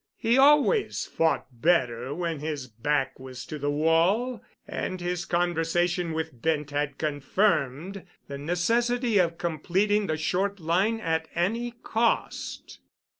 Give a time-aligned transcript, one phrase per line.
[0.17, 6.41] He always fought better when his back was to the wall, and his conversation with
[6.41, 12.79] Bent had confirmed the necessity of completing the Short Line at any cost.